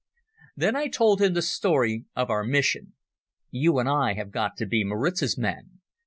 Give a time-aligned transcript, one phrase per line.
[0.57, 2.93] Then I told him the story of our mission.
[3.51, 5.81] "You and I have got to be Maritz's men.